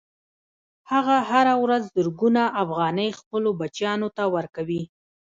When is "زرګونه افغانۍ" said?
1.95-3.09